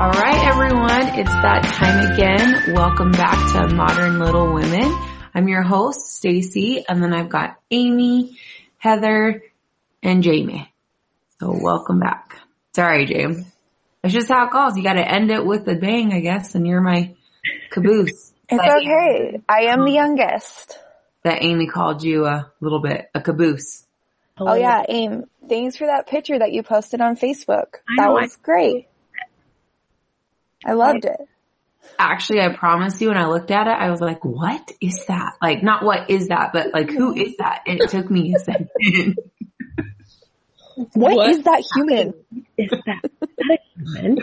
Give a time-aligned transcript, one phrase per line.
[0.00, 2.74] All right, everyone, it's that time again.
[2.74, 4.96] Welcome back to Modern Little Women.
[5.34, 8.38] I'm your host, Stacy, and then I've got Amy,
[8.78, 9.42] Heather,
[10.02, 10.72] and Jamie.
[11.38, 12.34] So welcome back.
[12.74, 13.44] Sorry, Jamie.
[14.00, 14.74] That's just how it goes.
[14.78, 17.14] You gotta end it with a bang, I guess, and you're my
[17.70, 18.32] caboose.
[18.48, 19.42] It's That- okay.
[19.50, 20.78] I am the youngest.
[21.24, 23.86] That Amy called you a little bit, a caboose.
[24.38, 25.24] Oh yeah, Aim.
[25.46, 27.80] Thanks for that picture that you posted on Facebook.
[27.86, 28.86] I That know, was great.
[30.64, 31.20] I loved it.
[31.98, 35.34] Actually, I promise you, when I looked at it, I was like, what is that?
[35.42, 37.62] Like, not what is that, but like, who is that?
[37.66, 38.68] And it took me a second.
[40.94, 42.14] what is that human?
[42.56, 43.00] is that?
[43.04, 44.18] Is that a human?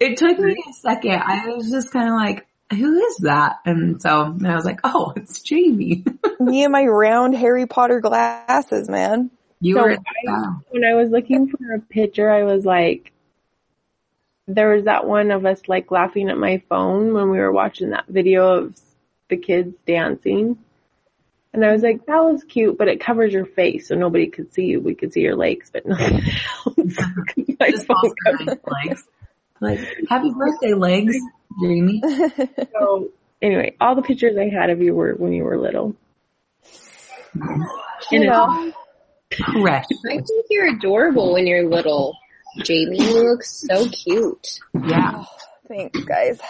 [0.00, 1.20] it took me a second.
[1.24, 3.56] I was just kind of like, who is that?
[3.64, 6.04] And so I was like, oh, it's Jamie.
[6.40, 9.30] Me and my round Harry Potter glasses, man.
[9.60, 9.92] You So were,
[10.28, 13.12] I- when I was looking for a picture, I was like,
[14.46, 17.90] there was that one of us like laughing at my phone when we were watching
[17.90, 18.78] that video of
[19.28, 20.58] the kids dancing.
[21.52, 24.52] And I was like, that was cute, but it covers your face so nobody could
[24.52, 24.80] see you.
[24.80, 26.20] We could see your legs, but nothing
[26.66, 26.76] else.
[27.60, 29.04] My just phone covered- legs.
[29.60, 29.78] Like,
[30.08, 31.16] happy birthday, legs,
[31.62, 32.02] Jamie.
[32.72, 35.94] So anyway, all the pictures I had of you were when you were little.
[37.36, 37.62] Mm-hmm.
[38.10, 38.72] You know,
[39.30, 39.92] Correct.
[40.10, 42.16] I think you're adorable when you're little.
[42.62, 44.60] Jamie, you look so cute.
[44.74, 45.12] Yeah.
[45.16, 45.26] Oh,
[45.68, 46.40] thanks guys.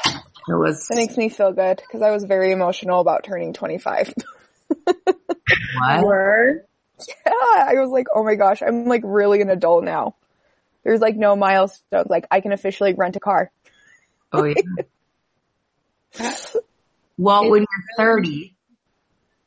[0.47, 4.13] It was, That makes me feel good because I was very emotional about turning 25.
[4.85, 6.05] what?
[6.05, 6.65] Were
[7.09, 7.33] yeah,
[7.67, 10.15] I was like, oh my gosh, I'm like really an adult now.
[10.85, 12.09] There's like no milestones.
[12.09, 13.51] Like I can officially rent a car.
[14.33, 14.55] Oh yeah.
[17.17, 18.55] Well, when you're 30,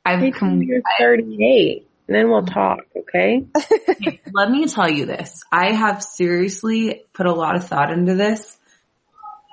[0.06, 3.46] I've come, you're 38, and then we'll talk, okay?
[3.58, 5.44] Okay, let me tell you this.
[5.52, 8.58] I have seriously put a lot of thought into this.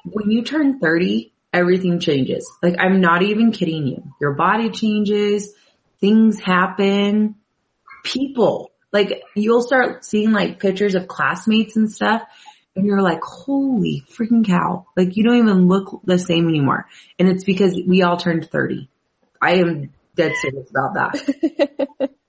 [0.04, 2.50] When you turn 30, everything changes.
[2.62, 4.04] Like I'm not even kidding you.
[4.20, 5.52] Your body changes,
[6.00, 7.36] things happen,
[8.04, 12.22] people, like you'll start seeing like pictures of classmates and stuff
[12.76, 14.86] and you're like, holy freaking cow.
[14.96, 16.86] Like you don't even look the same anymore.
[17.18, 18.88] And it's because we all turned 30.
[19.40, 22.10] I am dead serious about that.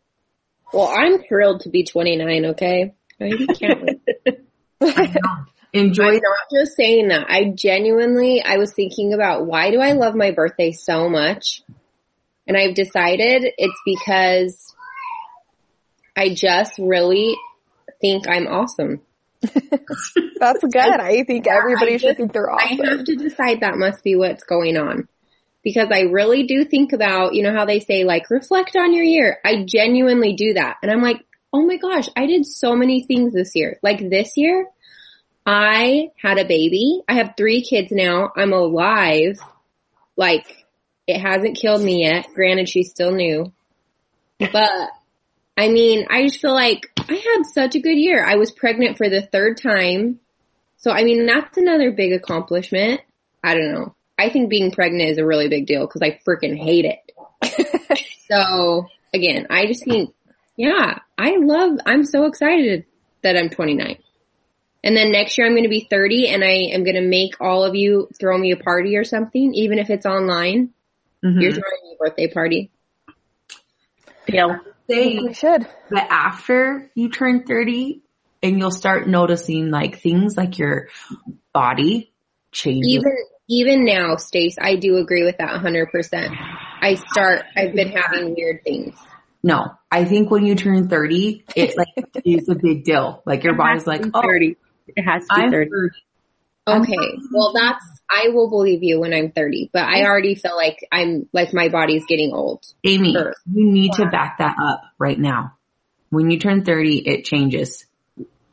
[0.75, 2.94] Well, I'm thrilled to be 29, okay?
[3.22, 4.41] I can't wait.
[5.74, 7.28] Enjoy I'm not just saying that.
[7.30, 11.64] I genuinely, I was thinking about why do I love my birthday so much?
[12.46, 14.75] And I've decided it's because
[16.14, 17.38] I just really
[18.02, 19.00] think I'm awesome.
[19.41, 20.75] That's good.
[20.75, 22.68] I think everybody I should think they're awesome.
[22.68, 22.97] I awesome.
[22.97, 25.08] have to decide that must be what's going on.
[25.66, 29.03] Because I really do think about, you know how they say like reflect on your
[29.03, 29.40] year.
[29.44, 30.78] I genuinely do that.
[30.81, 33.80] And I'm like, oh my gosh, I did so many things this year.
[33.81, 34.68] Like this year,
[35.44, 37.02] I had a baby.
[37.09, 38.31] I have three kids now.
[38.38, 39.40] I'm alive.
[40.16, 40.66] Like
[41.08, 42.28] it hasn't killed me yet.
[42.36, 43.52] Granted, she's still new.
[44.40, 44.72] But
[45.58, 48.24] I mean, I just feel like I had such a good year.
[48.24, 50.20] I was pregnant for the third time.
[50.78, 53.02] So I mean, that's another big accomplishment.
[53.44, 53.96] I don't know.
[54.18, 58.00] I think being pregnant is a really big deal because I freaking hate it.
[58.30, 60.14] so again, I just think,
[60.56, 62.86] yeah, I love, I'm so excited
[63.24, 63.98] that I'm 29.
[64.84, 67.42] And then next year I'm going to be 30 and I am going to make
[67.42, 70.70] all of you throw me a party or something, even if it's online.
[71.24, 71.42] Mhm.
[71.42, 72.72] You're throwing me a birthday party.
[74.28, 74.59] Yeah.
[74.88, 75.68] Say we should.
[75.90, 78.02] But after you turn 30
[78.44, 80.90] and you'll start noticing like things like your
[81.52, 82.14] body
[82.52, 82.88] changes.
[82.94, 83.16] Even,
[83.47, 86.35] even now, Stace, I do agree with that 100%.
[86.81, 88.95] I start, I've been having weird things.
[89.44, 93.22] no, I think when you turn 30, it like is a big deal.
[93.25, 94.57] Like your body's like, oh, 30.
[94.88, 95.69] It has to be I'm 30.
[95.69, 95.89] 30.
[96.67, 97.17] Okay.
[97.31, 101.28] Well, that's, I will believe you when I'm 30, but I already feel like I'm,
[101.31, 102.66] like my body's getting old.
[102.84, 103.34] Amy, Sure.
[103.51, 105.53] you need to back that up right now.
[106.09, 107.85] When you turn 30, it changes.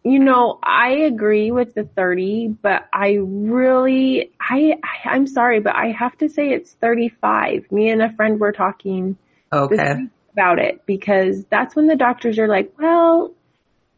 [0.05, 5.77] You know, I agree with the 30, but I really, I, I, I'm sorry, but
[5.77, 7.71] I have to say it's 35.
[7.71, 9.17] Me and a friend were talking
[9.53, 9.95] Okay.
[10.33, 13.33] about it because that's when the doctors are like, well,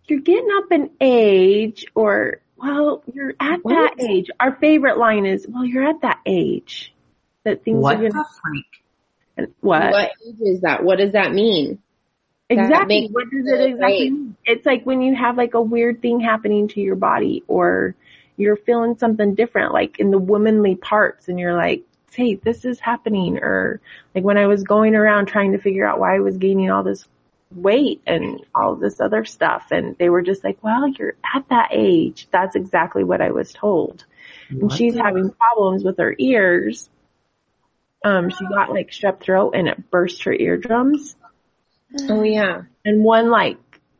[0.07, 3.73] you're getting up in age or, well, you're at What?
[3.73, 4.29] that age.
[4.39, 6.93] Our favorite line is, well, you're at that age
[7.45, 8.67] that things What are the going freak?
[9.39, 9.91] to, what?
[9.91, 10.85] What age is that?
[10.85, 11.79] What does that mean?
[12.51, 13.01] That Exactly.
[13.01, 14.13] makes What does it exactly great.
[14.13, 14.37] mean?
[14.45, 17.95] It's like when you have like a weird thing happening to your body or
[18.37, 22.79] you're feeling something different, like in the womanly parts and you're like, hey, this is
[22.81, 23.39] happening.
[23.39, 23.81] Or
[24.15, 26.83] like when I was going around trying to figure out why I was gaining all
[26.83, 27.07] this
[27.51, 29.69] weight and all this other stuff.
[29.71, 32.29] And they were just like, well, you're at that age.
[32.31, 34.05] That's exactly what I was told.
[34.51, 36.91] and she's the- having problems with her ears.
[38.05, 41.17] Um, she got like strep throat and it burst her eardrums.
[42.03, 42.63] Oh yeah.
[42.85, 43.59] And one like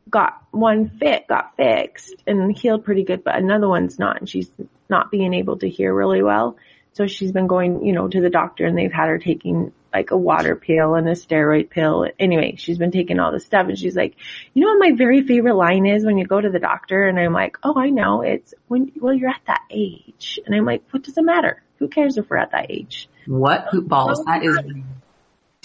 [0.09, 4.49] got one fit got fixed and healed pretty good, but another one's not, and she's
[4.89, 6.57] not being able to hear really well.
[6.93, 10.11] So she's been going, you know, to the doctor and they've had her taking like
[10.11, 12.07] a water pill and a steroid pill.
[12.19, 14.15] Anyway, she's been taking all this stuff and she's like,
[14.53, 17.05] you know what my very favorite line is when you go to the doctor?
[17.05, 18.21] And I'm like, oh, I know.
[18.21, 20.39] It's when, well, you're at that age.
[20.45, 21.61] And I'm like, what does it matter?
[21.79, 23.09] Who cares if we're at that age?
[23.25, 24.19] What hoop balls?
[24.19, 24.57] Oh, that is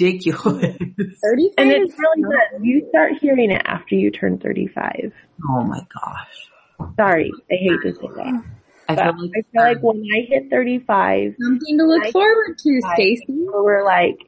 [0.00, 0.76] ridiculous.
[1.22, 2.64] Thirty And it's really good.
[2.64, 5.12] You start hearing it after you turn 35.
[5.48, 6.48] oh my gosh.
[6.96, 8.44] Sorry, I hate to say that.
[8.88, 12.58] I feel like, I feel like when I hit 35, something to look I- forward
[12.58, 13.24] to, I- Stacy.
[13.28, 14.18] We're like,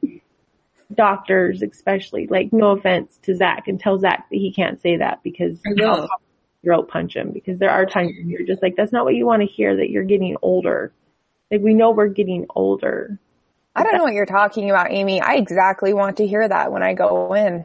[0.95, 5.23] doctors especially, like no offense to Zach and tell Zach that he can't say that
[5.23, 6.03] because I will.
[6.03, 6.09] I'll
[6.65, 9.27] throat punch him because there are times when you're just like, that's not what you
[9.27, 10.93] want to hear that you're getting older.
[11.51, 13.19] Like we know we're getting older.
[13.75, 15.21] I don't know what you're talking about, Amy.
[15.21, 17.65] I exactly want to hear that when I go in.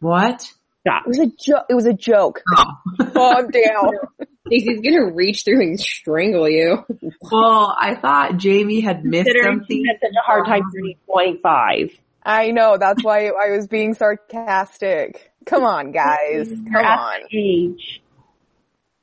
[0.00, 0.42] what?
[0.86, 1.02] Stop.
[1.06, 1.64] It was a joke.
[1.68, 2.42] It was a joke.
[2.56, 2.64] Oh.
[3.12, 3.92] Calm down.
[4.46, 6.84] Stacy's gonna reach through and strangle you.
[7.20, 9.84] well, I thought Jamie had missed Considering something.
[9.86, 11.90] had such a hard time turning 25.
[12.22, 12.78] I know.
[12.78, 15.30] That's why I was being sarcastic.
[15.44, 16.48] Come on, guys.
[16.50, 17.20] You're Come on.
[17.22, 18.02] that age.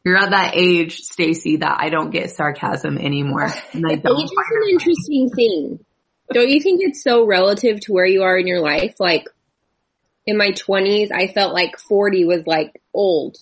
[0.04, 3.52] You're at that age, Stacy, that I don't get sarcasm anymore.
[3.74, 4.20] And I don't.
[4.22, 5.80] Age is an interesting thing.
[6.32, 8.96] Don't you think it's so relative to where you are in your life?
[9.00, 9.26] Like,
[10.26, 13.38] in my twenties, I felt like 40 was like old,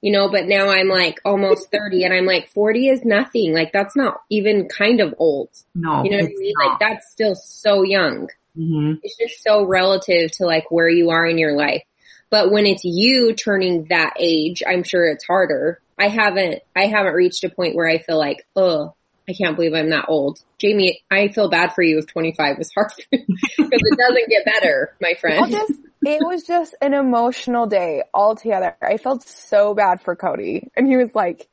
[0.00, 3.52] you know, but now I'm like almost 30 and I'm like 40 is nothing.
[3.52, 5.48] Like that's not even kind of old.
[5.74, 6.52] No, You know what I mean?
[6.58, 6.70] not.
[6.70, 8.28] Like that's still so young.
[8.56, 9.00] Mhm.
[9.02, 11.82] It's just so relative to like where you are in your life.
[12.30, 15.80] But when it's you turning that age, I'm sure it's harder.
[15.98, 18.94] I haven't, I haven't reached a point where I feel like, oh,
[19.28, 20.40] I can't believe I'm that old.
[20.58, 23.28] Jamie, I feel bad for you if 25 is hard because
[23.58, 25.50] it doesn't get better, my friend.
[25.50, 25.72] just,
[26.04, 28.76] it was just an emotional day altogether.
[28.82, 30.70] I felt so bad for Cody.
[30.76, 31.48] And he was like,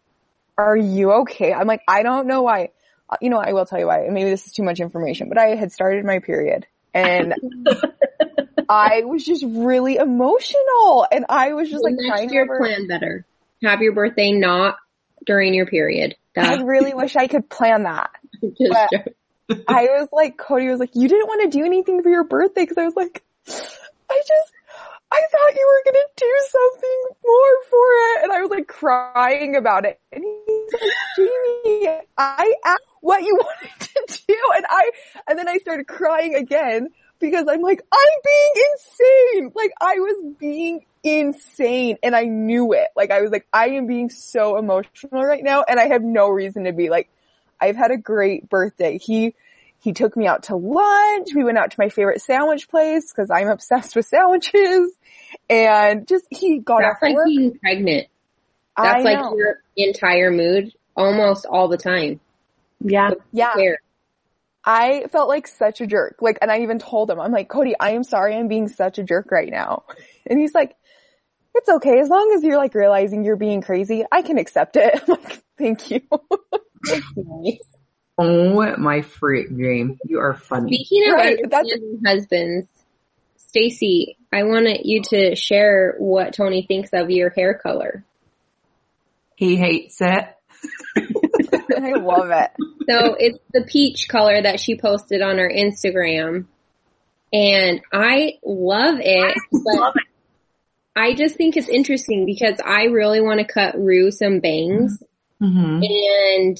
[0.57, 1.54] are you okay?
[1.54, 2.69] I'm like, I don't know why.
[3.10, 4.07] Uh, You know, I will tell you why.
[4.10, 7.36] Maybe this is too much information, but I had started my period and
[8.69, 12.57] I was just really emotional and I was just Well, like next trying year to
[12.60, 13.25] plan better.
[13.63, 14.77] Have your birthday not
[15.25, 16.16] during your period.
[16.38, 18.12] I really wish I could plan that.
[19.68, 22.62] I was like, Cody was like, you didn't want to do anything for your birthday
[22.62, 24.54] because I was like, I just,
[25.12, 29.56] I thought you were gonna do something more for it, and I was like crying
[29.56, 30.00] about it.
[30.12, 31.88] And he's like, Jamie,
[32.18, 34.92] I asked what you wanted to do, and I,
[35.27, 36.89] and then I started crying again
[37.19, 39.51] because I'm like, I'm being insane.
[39.56, 42.88] Like I was being insane, and I knew it.
[42.96, 46.30] Like I was like, I am being so emotional right now, and I have no
[46.30, 47.10] reason to be like.
[47.62, 48.98] I've had a great birthday.
[48.98, 49.36] He,
[49.80, 51.28] he took me out to lunch.
[51.36, 54.94] We went out to my favorite sandwich place because I'm obsessed with sandwiches.
[55.50, 57.25] And just, he got That's off like work.
[57.25, 58.07] being pregnant.
[58.78, 59.36] I That's like know.
[59.36, 62.22] your entire mood almost all the time.
[62.80, 63.12] Yeah.
[63.34, 63.52] yeah.
[63.57, 63.80] There.
[64.63, 66.19] I felt like such a jerk.
[66.22, 69.00] Like, and I even told him, I'm like, Cody, I am sorry I'm being such
[69.00, 69.84] a jerk right now.
[70.25, 70.75] And he's like,
[71.56, 72.00] it's okay.
[72.00, 75.04] As long as you're like realizing you're being crazy, I can accept it.
[75.07, 76.02] I'm like, thank you.
[78.21, 79.97] Oh my freak, James.
[80.04, 80.74] You are funny.
[80.74, 82.68] Speaking of Right, that's- husbands,
[83.38, 88.04] Stacy, I wanted you to share what Tony thinks of your hair color.
[89.38, 90.28] He hates it.
[90.97, 92.52] I love it.
[92.90, 96.45] So it's the peach color that she posted on her Instagram.
[97.31, 99.94] And I love it, but
[100.96, 105.02] I just think it's interesting because I really want to cut Rue some bangs
[105.40, 106.58] hmm and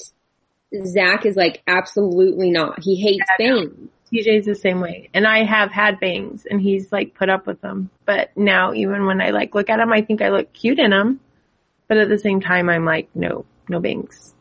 [0.86, 2.82] Zach is like, absolutely not.
[2.82, 3.90] He hates bangs.
[4.12, 5.08] TJ's the same way.
[5.14, 7.90] And I have had bangs and he's like put up with them.
[8.04, 10.90] But now even when I like look at him, I think I look cute in
[10.90, 11.20] them.
[11.88, 14.34] But at the same time, I'm like, no, no bangs.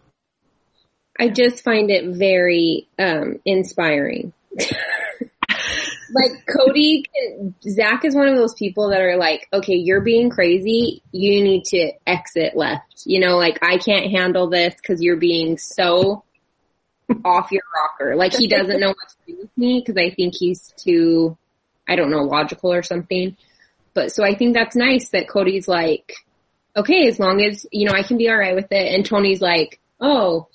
[1.19, 4.34] I just find it very um inspiring.
[6.13, 10.29] like Cody can, Zach is one of those people that are like, okay, you're being
[10.29, 11.01] crazy.
[11.11, 13.03] You need to exit left.
[13.05, 16.23] You know, like I can't handle this because you're being so
[17.25, 18.15] off your rocker.
[18.15, 21.37] Like he doesn't know what to do with me because I think he's too,
[21.87, 23.35] I don't know, logical or something.
[23.93, 26.13] But so I think that's nice that Cody's like,
[26.75, 28.93] okay, as long as, you know, I can be alright with it.
[28.93, 30.47] And Tony's like, oh,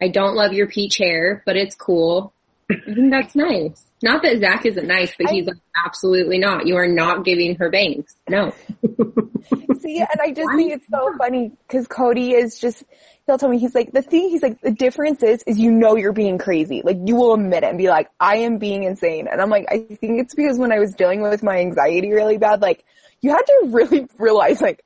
[0.00, 2.32] I don't love your peach hair, but it's cool.
[2.70, 3.84] I think that's nice.
[4.02, 6.66] Not that Zach isn't nice, but he's like, absolutely not.
[6.66, 8.14] You are not giving her bangs.
[8.28, 8.54] No.
[9.80, 12.84] See, and I just think it's so funny because Cody is just,
[13.26, 15.96] he'll tell me, he's like, the thing, he's like, the difference is, is you know
[15.96, 16.82] you're being crazy.
[16.84, 19.28] Like you will admit it and be like, I am being insane.
[19.30, 22.38] And I'm like, I think it's because when I was dealing with my anxiety really
[22.38, 22.84] bad, like
[23.20, 24.84] you had to really realize like,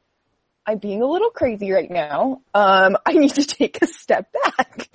[0.64, 2.42] I'm being a little crazy right now.
[2.54, 4.88] Um, I need to take a step back.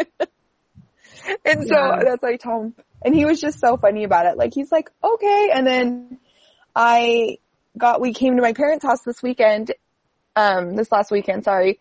[1.45, 2.75] And so that's what I told him.
[3.03, 4.37] And he was just so funny about it.
[4.37, 5.51] Like he's like, okay.
[5.53, 6.19] And then
[6.75, 7.37] I
[7.77, 9.73] got, we came to my parents' house this weekend,
[10.35, 11.79] um, this last weekend, sorry.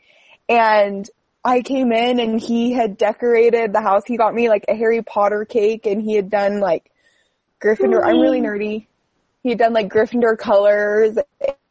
[0.48, 1.08] And
[1.44, 4.02] I came in and he had decorated the house.
[4.06, 6.90] He got me like a Harry Potter cake and he had done like
[7.62, 8.04] Gryffindor.
[8.04, 8.86] I'm really nerdy.
[9.42, 11.16] He had done like Gryffindor colors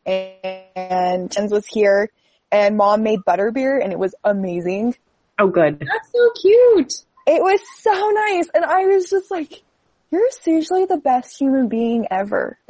[0.06, 2.10] and Jens was here
[2.52, 4.96] and mom made butterbeer and it was amazing.
[5.38, 5.80] Oh, good.
[5.80, 6.94] That's so cute.
[7.26, 8.50] It was so nice.
[8.54, 9.64] And I was just like,
[10.12, 12.60] you're seriously the best human being ever.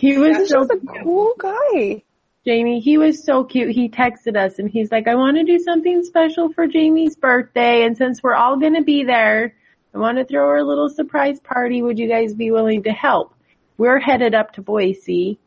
[0.00, 2.02] He was so just a cool guy.
[2.46, 3.72] Jamie, he was so cute.
[3.72, 7.84] He texted us and he's like, I want to do something special for Jamie's birthday.
[7.84, 9.54] And since we're all going to be there,
[9.94, 11.82] I want to throw her a little surprise party.
[11.82, 13.34] Would you guys be willing to help?
[13.76, 15.38] We're headed up to Boise.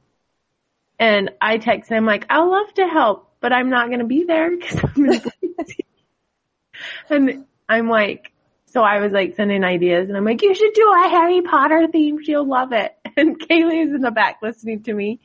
[1.00, 4.25] And I text him like, I'll love to help, but I'm not going to be
[4.25, 5.86] there because I'm in Boise.
[7.10, 8.32] and I'm like,
[8.68, 11.88] so I was like sending ideas and I'm like, you should do a Harry Potter
[11.92, 12.24] theme.
[12.24, 12.96] She'll love it.
[13.16, 15.20] And Kaylee's in the back listening to me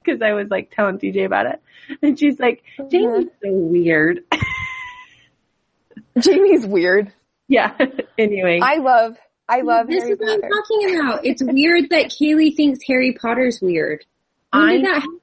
[0.00, 1.60] because I was like telling TJ about it.
[2.00, 4.20] And she's like, oh, Jamie's so weird.
[6.18, 7.12] Jamie's weird.
[7.48, 7.76] yeah.
[8.18, 8.60] anyway.
[8.62, 9.16] I love,
[9.48, 11.26] I love This Harry is what I'm talking about.
[11.26, 14.04] It's weird that Kaylee thinks Harry Potter's weird.
[14.52, 15.18] When I- did that happen?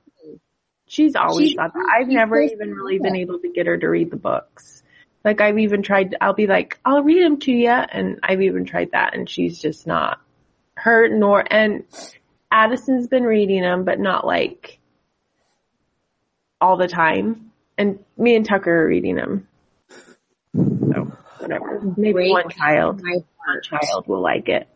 [0.88, 1.96] she's always she's- thought that.
[1.98, 4.84] I've never even really been able to get her to read the books.
[5.24, 7.70] Like I've even tried, I'll be like, I'll read them to you.
[7.70, 10.20] And I've even tried that and she's just not
[10.80, 11.84] her nor, and
[12.52, 14.80] Addison's been reading them, but not like
[16.60, 17.52] all the time.
[17.78, 19.48] And me and Tucker are reading them.
[20.56, 21.82] So whatever.
[21.98, 22.32] Maybe Great.
[22.32, 24.68] one child, one child will like it.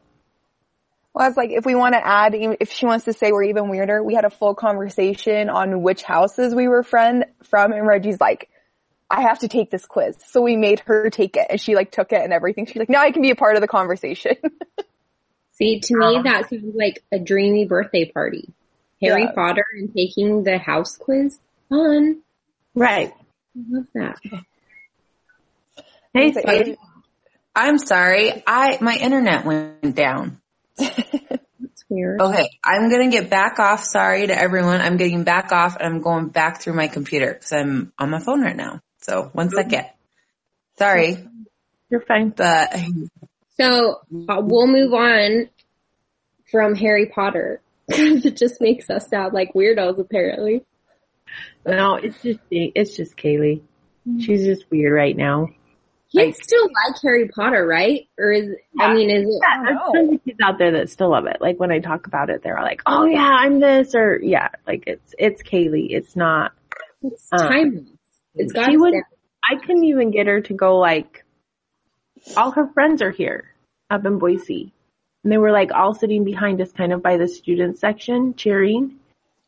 [1.14, 3.70] Well, it's like if we want to add, if she wants to say we're even
[3.70, 8.20] weirder, we had a full conversation on which houses we were friend from, and Reggie's
[8.20, 8.50] like,
[9.14, 10.18] I have to take this quiz.
[10.26, 12.66] So we made her take it, and she like took it and everything.
[12.66, 14.36] She's like, now I can be a part of the conversation.
[15.52, 18.50] See, to me, um, that sounds like a dreamy birthday party.
[19.04, 19.32] Harry Yeah.
[19.34, 21.38] Potter and taking the house quiz.
[21.70, 22.22] Fun.
[22.74, 23.14] Right.
[23.56, 24.18] I love that.
[26.16, 26.82] Hey, It's.
[27.56, 28.44] I'm sorry.
[28.48, 30.42] I, my internet went down.
[30.78, 32.20] That's weird.
[32.20, 32.50] Okay.
[32.64, 33.84] I'm going to get back off.
[33.84, 34.82] Sorry to everyone.
[34.82, 38.20] I'm getting back off and I'm going back through my computer because I'm on my
[38.20, 38.82] phone right now.
[39.04, 39.86] So one second.
[40.78, 41.18] Sorry.
[41.90, 42.34] You're fine.
[42.36, 43.10] The,
[43.60, 45.50] So uh, we'll move on
[46.52, 50.64] from Harry Potter because it just makes us sound like weirdos apparently.
[51.66, 53.62] No, it's just it's just Kaylee.
[54.20, 55.48] She's just weird right now.
[56.10, 58.08] You Like- still like Harry Potter, right?
[58.20, 59.42] Or is I mean, is it?
[59.42, 61.38] Yeah, there's tons of kids out there that still love it.
[61.42, 64.84] Like when I talk about it, they're like, "Oh yeah, I'm this," or yeah, like
[64.88, 65.88] it's it's Kaylee.
[65.90, 66.52] It's not.
[67.02, 67.90] It's Uh, timeless.
[68.36, 68.94] It's got She would.
[69.50, 70.78] I couldn't even get her to go.
[70.78, 71.24] Like,
[72.38, 73.52] all her friends are here
[73.90, 74.72] up in Boise,
[75.24, 79.00] and they were like all sitting behind us, kind of by the student section, cheering.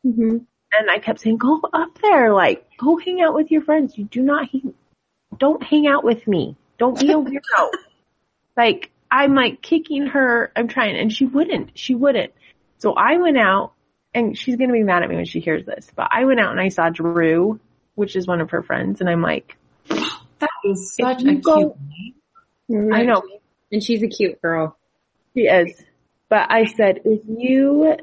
[0.02, 0.38] hmm
[0.72, 3.96] And I kept saying, "Go up there, like go hang out with your friends.
[3.96, 4.74] You do not hang,
[5.38, 6.56] don't hang out with me.
[6.78, 7.70] Don't be a weirdo."
[8.56, 10.52] like I'm like kicking her.
[10.54, 11.78] I'm trying, and she wouldn't.
[11.78, 12.32] She wouldn't.
[12.78, 13.72] So I went out,
[14.14, 15.90] and she's gonna be mad at me when she hears this.
[15.94, 17.60] But I went out and I saw Drew,
[17.96, 19.56] which is one of her friends, and I'm like,
[19.88, 21.76] that is such you a go-
[22.68, 23.22] cute I know
[23.72, 24.76] And she's a cute girl.
[25.34, 25.82] she is.
[26.28, 27.96] But I said, if you,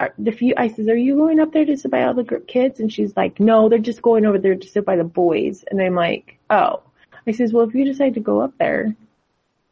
[0.00, 2.24] are, if you, I says, are you going up there to sit by all the
[2.24, 2.80] gr- kids?
[2.80, 5.64] And she's like, no, they're just going over there to sit by the boys.
[5.70, 6.82] And I'm like, oh.
[7.26, 8.94] I says, well, if you decide to go up there,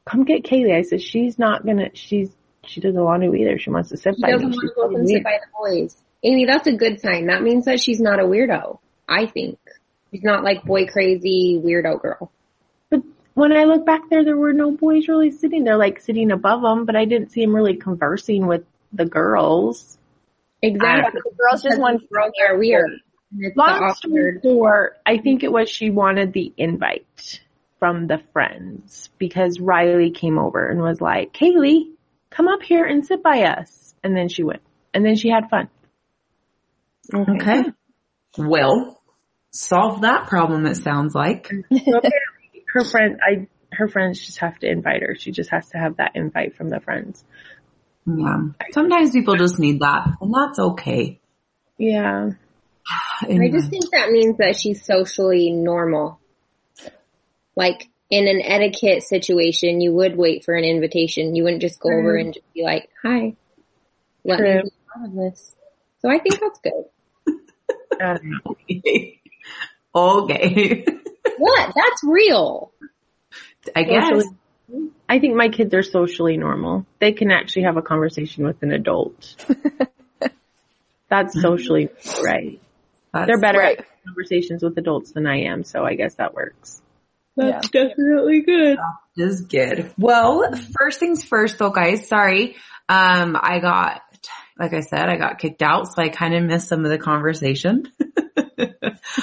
[0.07, 0.75] come get Kaylee.
[0.77, 2.31] I says, she's not gonna, she's,
[2.67, 3.59] she doesn't want to either.
[3.59, 4.29] She wants to sit by.
[4.29, 4.57] She by doesn't me.
[4.57, 5.97] want to go up and sit by the boys.
[6.23, 7.27] Amy, that's a good sign.
[7.27, 8.79] That means that she's not a weirdo.
[9.13, 9.59] I think
[10.11, 12.33] she's not like boy crazy weirdo girl.
[12.91, 13.03] But
[13.35, 16.63] when I look back there, there were no boys really sitting there, like sitting above
[16.63, 19.99] them, but I didn't see them really conversing with the girls.
[20.63, 21.21] Exactly.
[21.25, 22.91] the girls just want girls are weird.
[23.33, 27.41] And it's Long story short, I think it was she wanted the invite
[27.79, 31.91] from the friends because Riley came over and was like, Kaylee,
[32.31, 33.95] come up here and sit by us.
[34.05, 34.63] And then she went.
[34.95, 35.69] And then she had fun.
[37.13, 37.65] Okay.
[38.39, 39.02] Well,
[39.53, 41.51] solve that problem it sounds like.
[42.73, 45.15] Her friend, I, her friends just have to invite her.
[45.15, 47.23] She just has to have that invite from the friends.
[48.07, 48.39] Yeah.
[48.73, 51.21] Sometimes people just need that and that's okay.
[51.77, 52.31] Yeah.
[53.21, 56.19] I just think that means that she's socially normal.
[57.55, 61.35] Like in an etiquette situation, you would wait for an invitation.
[61.35, 63.35] You wouldn't just go over and just be like, "Hi,
[64.25, 64.63] let me True.
[64.65, 65.55] be part of this."
[66.01, 67.37] So I think that's good.
[68.01, 68.57] I don't know.
[69.95, 70.85] Okay.
[71.39, 71.73] What?
[71.75, 72.73] That's real.
[73.75, 74.09] I guess.
[74.09, 76.87] Socially- I think my kids are socially normal.
[77.01, 79.37] They can actually have a conversation with an adult.
[81.09, 81.89] That's socially
[82.25, 82.61] right.
[83.13, 83.79] That's- They're better Right.
[83.81, 86.81] at conversations with adults than I am, so I guess that works.
[87.37, 88.79] That's definitely good.
[89.17, 89.93] is good.
[89.99, 92.57] Well, first things first though, guys, sorry.
[92.89, 94.03] Um, I got,
[94.59, 96.99] like I said, I got kicked out, so I kind of missed some of the
[96.99, 97.85] conversation.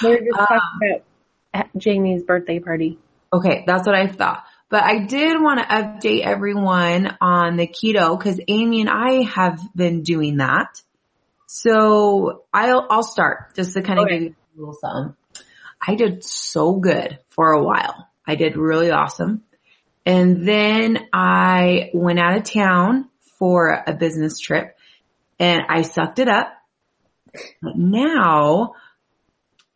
[0.02, 1.02] We were just talking um,
[1.54, 3.00] about Jamie's birthday party.
[3.34, 4.44] okay, that's what I thought.
[4.70, 9.60] But I did want to update everyone on the keto because Amy and I have
[9.76, 10.82] been doing that.
[11.48, 14.20] So I'll, I'll start just to kind of Okay.
[14.20, 15.16] give you a little something.
[15.82, 18.08] I did so good for a while.
[18.28, 19.44] I did really awesome.
[20.06, 24.78] And then I went out of town for a business trip
[25.40, 26.54] and I sucked it up.
[27.62, 28.74] But now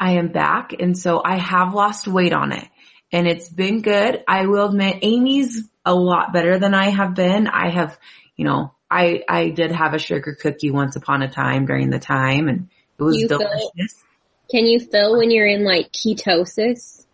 [0.03, 2.67] I am back and so I have lost weight on it
[3.13, 4.22] and it's been good.
[4.27, 7.48] I will admit Amy's a lot better than I have been.
[7.48, 7.98] I have,
[8.36, 12.00] you know, I, I did have a sugar cookie once upon a time during the
[12.00, 12.67] time and
[13.00, 14.03] it was You feel- delicious.
[14.51, 17.05] Can you feel when you're in like ketosis?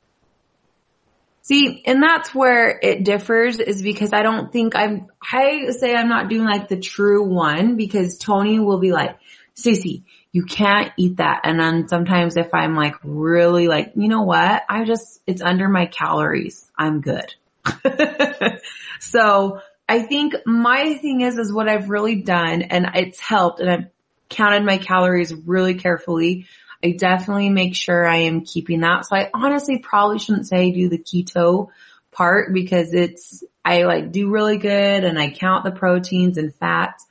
[1.44, 6.10] See, and that's where it differs is because I don't think I'm, I say I'm
[6.10, 9.16] not doing like the true one because Tony will be like,
[9.54, 11.42] Stacy, you can't eat that.
[11.44, 14.64] And then sometimes if I'm like really like, you know what?
[14.70, 16.70] I just, it's under my calories.
[16.78, 17.34] I'm good.
[19.00, 23.70] so I think my thing is, is what I've really done and it's helped and
[23.70, 23.86] I've
[24.30, 26.46] counted my calories really carefully.
[26.84, 29.06] I definitely make sure I am keeping that.
[29.06, 31.70] So I honestly probably shouldn't say do the keto
[32.12, 37.06] part because it's, I like do really good and I count the proteins and fats.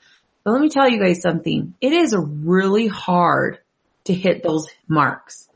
[0.44, 1.74] But let me tell you guys something.
[1.80, 3.58] It is really hard
[4.04, 5.48] to hit those marks.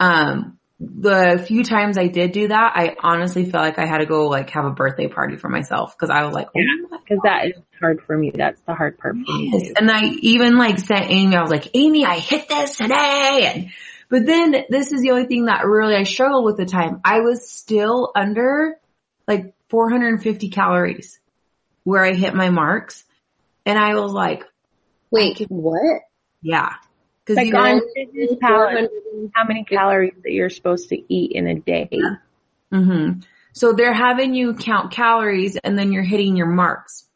[0.00, 4.06] Um, the few times I did do that, I honestly felt like I had to
[4.06, 7.18] go like have a birthday party for myself because I was like, oh my Because
[7.24, 8.30] that is hard for me.
[8.32, 9.50] That's the hard part for me.
[9.52, 9.68] Yes.
[9.68, 9.74] too.
[9.76, 13.52] And I even like sent Amy, I was like, Amy, I hit this today.
[13.52, 13.70] And,
[14.08, 17.00] but then this is the only thing that really I struggled with the time.
[17.04, 18.78] I was still under
[19.26, 21.18] like 450 calories
[21.82, 23.04] where I hit my marks.
[23.68, 24.42] And I was like,
[25.10, 26.00] Wait, what?
[26.42, 26.74] yeah.
[27.26, 28.88] Cause Like you know, on Fitness Pal,
[29.34, 31.88] how many calories that you're supposed to eat in a day.
[32.72, 33.20] mm-hmm
[33.52, 37.06] so they're having you count calories and then you're hitting your marks.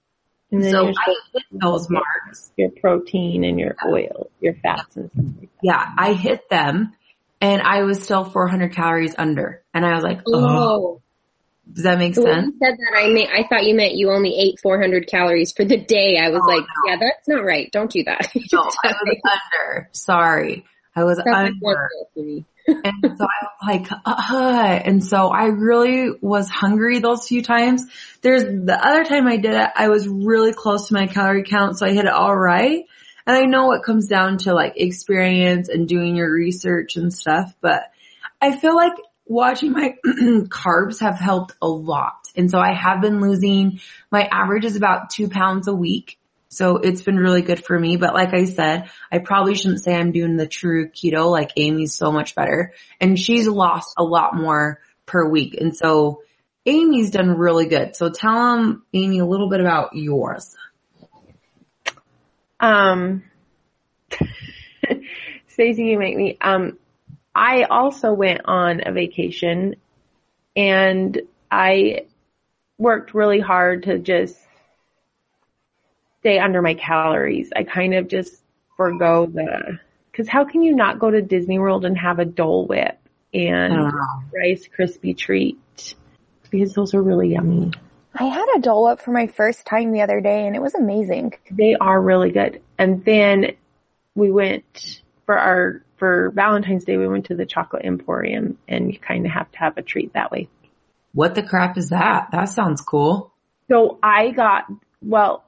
[0.51, 2.51] And then So you're I hit those marks.
[2.57, 5.59] your protein and your oil, your fats and stuff like that.
[5.63, 5.93] Yeah.
[5.97, 6.95] I hit them
[7.41, 9.63] and I was still 400 calories under.
[9.73, 11.03] And I was like, oh, Oh,
[11.71, 12.55] does that make so sense?
[12.63, 15.77] said that, I mean, I thought you meant you only ate 400 calories for the
[15.79, 16.19] day.
[16.19, 16.93] I was Oh, like, no.
[16.93, 17.71] yeah, that's not right.
[17.71, 18.31] Don't do that.
[18.53, 19.89] No, I was under.
[19.93, 20.65] Sorry.
[20.95, 21.53] I was That's under.
[21.61, 22.45] meal for me.
[22.67, 27.85] And so I was like, uh, and so I really was hungry those few times.
[28.21, 31.79] There's the other time I did it, I was really close to my calorie count,
[31.79, 32.85] so I hit it all right.
[33.27, 37.53] And I know it comes down to like experience and doing your research and stuff,
[37.61, 37.91] but
[38.41, 38.95] I feel like
[39.33, 42.29] watching my carbs have helped a lot.
[42.37, 46.19] And so I have been losing, my average is about two pounds a week.
[46.49, 47.97] So it's been really good for me.
[47.97, 51.31] But like I said, I probably shouldn't say I'm doing the true keto.
[51.31, 55.55] Like Amy's so much better and she's lost a lot more per week.
[55.59, 56.23] And so
[56.67, 57.97] Amy's done really good.
[57.97, 60.55] So tell them, Amy, a little bit about yours.
[62.61, 63.25] Um,
[65.49, 66.79] Stacy, you make me, um,
[67.35, 69.77] I also went on a vacation
[70.55, 72.07] and I
[72.79, 74.37] worked really hard to just
[76.21, 77.51] stay under my calories.
[77.55, 78.43] I kind of just
[78.77, 79.79] forgo the,
[80.15, 82.99] cause how can you not go to Disney World and have a Dole Whip
[83.33, 83.95] and don't.
[84.35, 85.59] Rice Krispie treat?
[86.51, 87.73] Because those are really yummy.
[88.15, 90.75] I had a Dole Whip for my first time the other day and it was
[90.75, 91.33] amazing.
[91.51, 92.61] They are really good.
[92.79, 93.57] And then
[94.15, 98.99] we went for our, for Valentine's Day, we went to the chocolate emporium and you
[98.99, 100.49] kind of have to have a treat that way.
[101.13, 102.31] What the crap is that?
[102.33, 103.33] That sounds cool.
[103.71, 104.65] So I got,
[105.01, 105.45] well,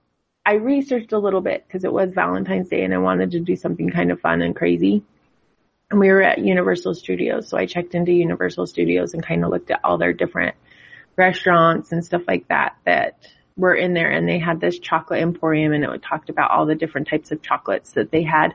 [0.46, 3.56] I researched a little bit because it was Valentine's Day and I wanted to do
[3.56, 5.02] something kind of fun and crazy.
[5.90, 7.48] And we were at Universal Studios.
[7.48, 10.54] So I checked into Universal Studios and kind of looked at all their different
[11.16, 15.72] restaurants and stuff like that that were in there and they had this chocolate emporium
[15.72, 18.54] and it talked about all the different types of chocolates that they had.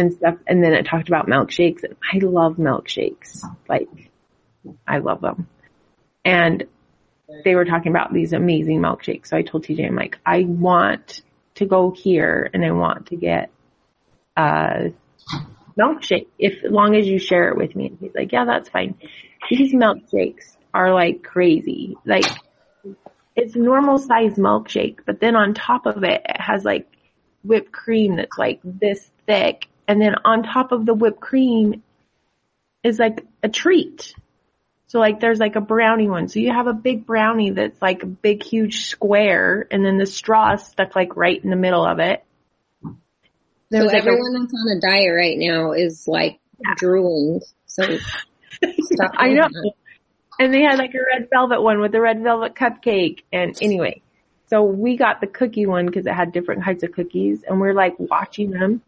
[0.00, 0.36] And stuff.
[0.46, 3.44] And then it talked about milkshakes and I love milkshakes.
[3.68, 3.88] Like
[4.86, 5.48] I love them.
[6.24, 6.64] And
[7.44, 9.28] they were talking about these amazing milkshakes.
[9.28, 11.22] So I told TJ, I'm like, I want
[11.54, 13.50] to go here and I want to get
[14.36, 14.92] a
[15.78, 17.86] milkshake if as long as you share it with me.
[17.88, 18.96] And he's like, yeah, that's fine.
[19.48, 21.96] These milkshakes are like crazy.
[22.04, 22.26] Like
[23.36, 26.86] it's normal size milkshake, but then on top of it, it has like
[27.42, 29.66] whipped cream that's like this thick.
[29.90, 31.82] And then on top of the whipped cream
[32.84, 34.14] is like a treat.
[34.86, 36.28] So like there's like a brownie one.
[36.28, 40.06] So you have a big brownie that's like a big huge square and then the
[40.06, 42.22] straw is stuck like right in the middle of it.
[42.84, 42.94] So
[43.70, 46.38] There's like a- everyone that's on a diet right now is like
[46.76, 47.40] drooling.
[47.66, 47.82] So
[48.62, 49.48] I know.
[49.50, 49.72] that.
[50.38, 53.24] And they had like a red velvet one with a red velvet cupcake.
[53.32, 54.02] And anyway,
[54.46, 57.74] so we got the cookie one because it had different kinds of cookies and we're
[57.74, 58.82] like watching them.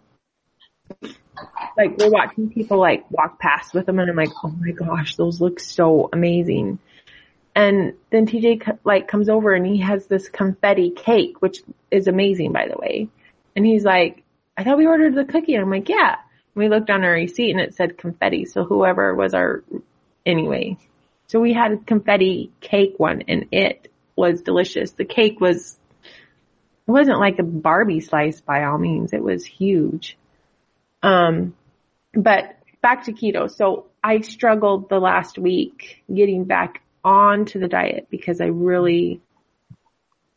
[1.76, 5.16] Like we're watching people like walk past with them and I'm like, oh my gosh,
[5.16, 6.78] those look so amazing.
[7.54, 12.52] And then TJ like comes over and he has this confetti cake, which is amazing
[12.52, 13.08] by the way.
[13.54, 14.22] And he's like,
[14.56, 15.54] I thought we ordered the cookie.
[15.54, 16.16] And I'm like, yeah.
[16.54, 18.44] We looked on our receipt and it said confetti.
[18.44, 19.64] So whoever was our,
[20.26, 20.76] anyway.
[21.28, 24.90] So we had a confetti cake one and it was delicious.
[24.92, 25.78] The cake was,
[26.86, 29.14] it wasn't like a Barbie slice by all means.
[29.14, 30.18] It was huge.
[31.02, 31.54] Um,
[32.14, 33.50] but back to keto.
[33.50, 39.20] So I struggled the last week getting back onto the diet because I really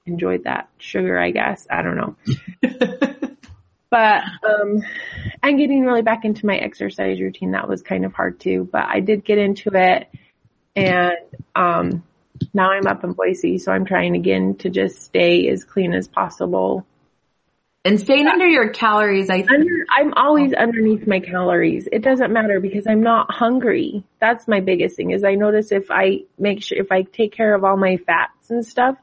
[0.05, 1.67] enjoyed that sugar, I guess.
[1.69, 2.15] I don't know.
[3.89, 4.83] but um
[5.41, 8.83] and getting really back into my exercise routine that was kind of hard too but
[8.85, 10.09] i did get into it
[10.75, 11.15] and
[11.55, 12.03] um
[12.53, 16.07] now i'm up in boise so i'm trying again to just stay as clean as
[16.07, 16.85] possible
[17.85, 19.45] And staying under your calories, I
[19.91, 21.87] i'm always underneath my calories.
[21.91, 24.03] It doesn't matter because i'm not hungry.
[24.19, 27.53] That's my biggest thing is i notice if i make sure if i take care
[27.53, 28.97] of all my fats and stuff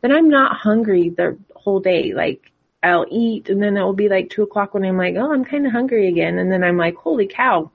[0.00, 2.14] then i'm not hungry the whole day.
[2.14, 2.50] Like
[2.82, 5.44] i'll eat and then it will be like two o'clock when i'm like oh i'm
[5.44, 6.38] kind of hungry again.
[6.38, 7.70] And then i'm like holy cow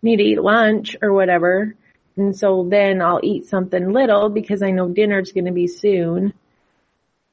[0.00, 1.74] need to eat lunch or whatever.
[2.16, 6.34] And so then i'll eat something little because i know dinner's going to be soon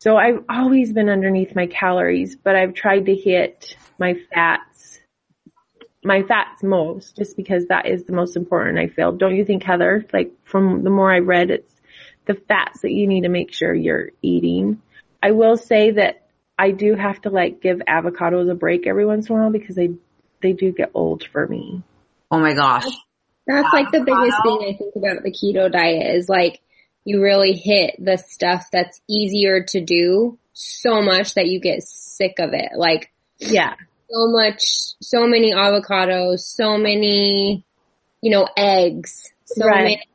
[0.02, 5.00] so I've always been underneath my calories, but I've tried to hit my fats,
[6.04, 9.12] my fats most, just because that is the most important, I feel.
[9.12, 10.04] Don't you think, Heather?
[10.12, 11.76] Like from the more I read, it's
[12.26, 14.82] the fats that you need to make sure you're eating.
[15.22, 16.26] I will say that
[16.58, 19.76] I do have to like give avocados a break every once in a while because
[19.76, 19.92] they,
[20.42, 21.84] they do get old for me.
[22.32, 22.88] Oh my gosh.
[23.46, 26.60] That's like the biggest thing I think about the keto diet is like
[27.06, 32.36] you really hit the stuff that's easier to do so much that you get sick
[32.40, 32.72] of it.
[32.76, 33.74] Like Yeah.
[34.10, 34.62] so much,
[35.02, 37.64] so many avocados, so many,
[38.22, 39.84] you know, eggs, so Right.
[39.84, 40.06] many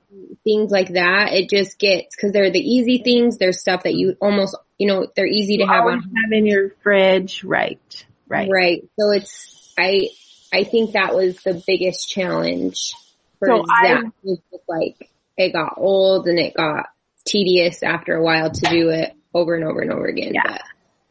[0.45, 1.33] things like that.
[1.33, 3.39] It just gets, cause they're the easy things.
[3.39, 6.71] They're stuff that you almost, you know, they're easy to have on have in your
[6.83, 7.43] fridge.
[7.43, 8.05] Right.
[8.29, 8.49] Right.
[8.51, 8.85] Right.
[8.99, 10.11] So it's, I,
[10.53, 12.93] I think that was the biggest challenge
[13.39, 16.87] for So I- was just like, it got old and it got
[17.25, 20.35] tedious after a while to do it over and over and over again.
[20.35, 20.43] Yeah.
[20.45, 20.63] But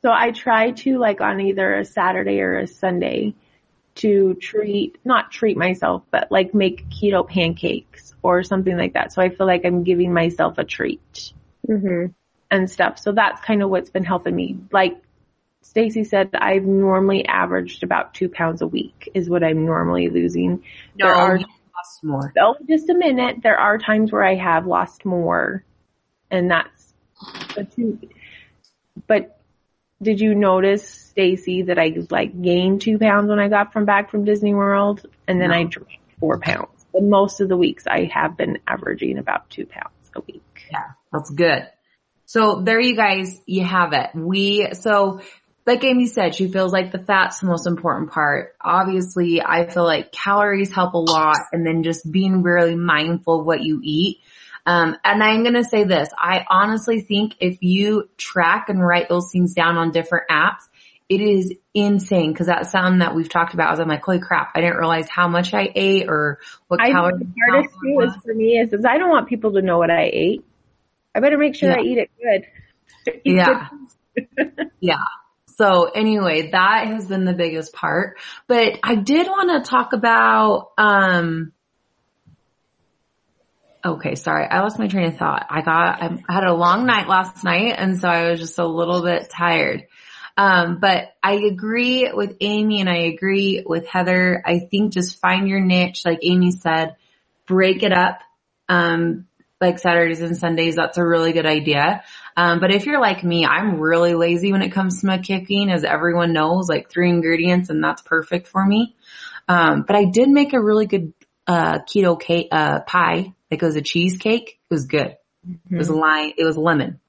[0.02, 3.36] So I try to like on either a Saturday or a Sunday
[3.96, 9.14] to treat, not treat myself, but like make keto pancakes or something like that.
[9.14, 11.34] So I feel like I'm giving myself a treat
[11.66, 12.08] hmm
[12.52, 13.00] and stuff.
[13.00, 14.58] So that's kind of what's been helping me.
[14.72, 15.02] Like
[15.62, 20.64] Stacy said, I've normally averaged about two pounds a week is what I'm normally losing.
[20.96, 21.40] No, There are
[21.76, 22.34] lost more.
[22.40, 23.38] Oh, just a minute.
[23.44, 25.64] There are times where I have lost more
[26.32, 26.94] and that's,
[27.56, 28.00] but, you-
[29.08, 29.40] but
[30.02, 34.12] did you notice, Stacy, that I like gained two pounds when I got from back
[34.12, 36.86] from Disney World and then I dropped four pounds.
[36.92, 40.42] But most of the weeks I have been averaging about two pounds a week.
[40.72, 41.68] Yeah, that's good.
[42.26, 44.10] So there you guys, you have it.
[44.16, 45.22] We, so
[45.66, 48.56] like Amy said, she feels like the fat's the most important part.
[48.62, 53.46] Obviously, I feel like calories help a lot and then just being really mindful of
[53.46, 54.20] what you eat.
[54.68, 59.10] Um, and I'm going to say this, I honestly think if you track and write
[59.10, 60.62] those things down on different apps,
[61.08, 63.68] it is insane because that's something that we've talked about.
[63.68, 66.82] I was I'm like, holy crap, I didn't realize how much I ate or what
[66.82, 67.20] I calories.
[67.20, 69.92] the hardest thing is for me is, is I don't want people to know what
[69.92, 70.44] I ate.
[71.14, 73.14] I better make sure I eat it good.
[73.24, 73.70] Eat Yeah.
[74.16, 74.72] good.
[74.80, 74.96] Yeah.
[75.58, 78.18] So anyway, that has been the biggest part.
[78.48, 81.54] But I did want to talk about, um,
[83.84, 84.46] okay, sorry.
[84.46, 85.46] I lost my train of thought.
[85.50, 88.66] I got, I had a long night last night and so I was just a
[88.68, 89.88] little bit tired.
[90.38, 94.44] Um, but I agree with Amy and I agree with Heather.
[94.46, 96.96] I think just find your niche, like Amy said,
[97.48, 98.20] break it up.
[98.68, 99.28] Um,
[99.62, 102.04] like Saturdays and Sundays, that's a really good idea.
[102.38, 105.72] Um, but if you're like me, I'm really lazy when it comes to my cooking,
[105.72, 108.96] as everyone knows, like three ingredients and that's perfect for me.
[109.48, 111.14] Um, but I did make a really good,
[111.48, 113.34] uh, keto cake, uh, pie.
[113.50, 114.60] Like it was a cheesecake.
[114.70, 115.16] It was good.
[115.70, 117.00] It was lime, it was lemon.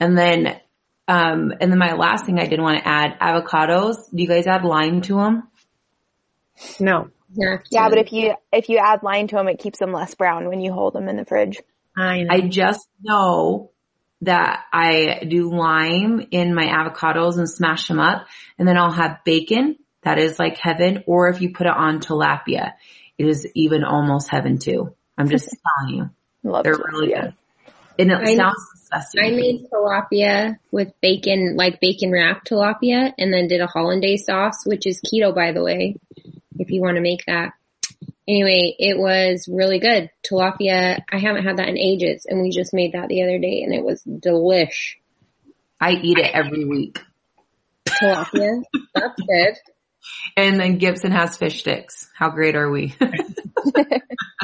[0.00, 0.60] And then,
[1.06, 3.96] um, and then my last thing I did want to add avocados.
[4.10, 5.48] Do you guys add lime to them?
[6.78, 7.10] No.
[7.70, 10.48] Yeah, but if you if you add lime to them, it keeps them less brown
[10.48, 11.60] when you hold them in the fridge.
[11.96, 12.34] I know.
[12.34, 13.70] I just know
[14.22, 18.26] that I do lime in my avocados and smash them up
[18.58, 19.76] and then I'll have bacon.
[20.02, 21.04] That is like heaven.
[21.06, 22.72] Or if you put it on tilapia,
[23.18, 24.94] it is even almost heaven too.
[25.16, 25.48] I'm just
[25.80, 26.10] telling you.
[26.42, 26.92] Love They're tilapia.
[26.92, 27.34] really good.
[27.98, 29.24] And it I- sounds disgusting.
[29.24, 34.64] I made tilapia with bacon, like bacon wrapped tilapia, and then did a hollandaise sauce,
[34.64, 35.96] which is keto, by the way,
[36.58, 37.52] if you want to make that.
[38.28, 40.10] Anyway, it was really good.
[40.24, 43.62] Tilapia, I haven't had that in ages, and we just made that the other day,
[43.62, 44.94] and it was delish.
[45.80, 47.00] I eat it every week.
[47.88, 48.62] Tilapia,
[48.94, 49.54] that's good.
[50.36, 52.08] And then Gibson has fish sticks.
[52.16, 52.94] How great are we?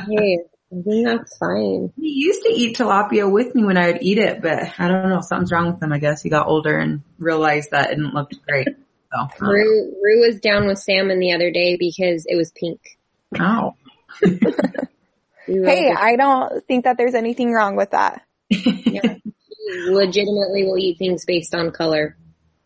[0.09, 0.39] Hey,
[0.73, 1.93] I think that's fine.
[1.97, 5.09] he used to eat tilapia with me when I would eat it, but I don't
[5.09, 5.21] know.
[5.21, 5.93] Something's wrong with him.
[5.93, 8.69] I guess he got older and realized that it didn't look great.
[9.13, 12.96] So, Rue, Rue was down with salmon the other day because it was pink.
[13.39, 13.75] Oh.
[15.49, 18.23] We Hey, over- I don't think that there's anything wrong with that.
[18.51, 19.17] yeah,
[19.89, 22.17] legitimately will eat things based on color.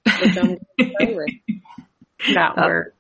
[0.07, 0.59] Which I'm
[2.35, 2.95] that worked.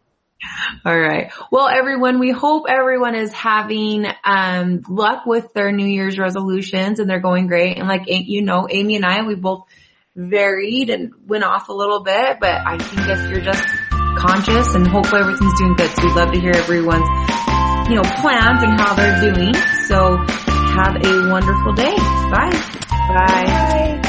[0.85, 1.31] All right.
[1.51, 7.09] Well, everyone, we hope everyone is having um, luck with their New Year's resolutions and
[7.09, 7.79] they're going great.
[7.79, 9.64] And like you know, Amy and I, we both
[10.16, 13.64] varied and went off a little bit, but I think if you're just
[14.18, 15.90] conscious and hopefully everything's doing good.
[15.90, 17.09] So we'd love to hear everyone's,
[17.90, 19.53] you know, plans and how they're doing.
[19.88, 20.16] So
[20.79, 21.96] have a wonderful day.
[22.31, 22.50] Bye.
[23.09, 23.44] Bye.
[23.46, 23.99] Bye.